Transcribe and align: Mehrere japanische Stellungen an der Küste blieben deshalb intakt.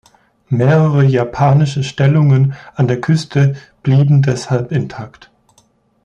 Mehrere 0.49 1.03
japanische 1.05 1.83
Stellungen 1.83 2.55
an 2.73 2.87
der 2.87 2.99
Küste 3.01 3.53
blieben 3.83 4.23
deshalb 4.23 4.71
intakt. 4.71 5.29